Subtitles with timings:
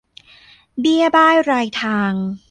[0.79, 2.13] เบี้ยบ้ายรายทาง